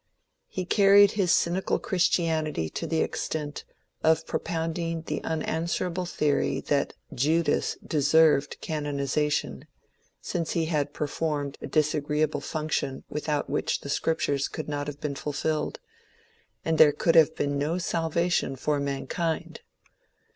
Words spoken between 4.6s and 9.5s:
ing the unanswerable theory that Judas deserved canoniza